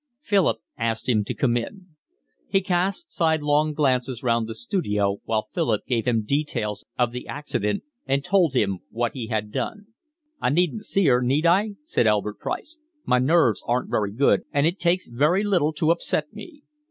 [0.21, 1.89] Philip asked him to come in.
[2.49, 7.83] He cast sidelong glances round the studio while Philip gave him details of the accident
[8.07, 9.89] and told him what he had done.
[10.41, 12.79] "I needn't see her, need I?" asked Albert Price.
[13.05, 16.63] "My nerves aren't very strong, and it takes very little to upset me."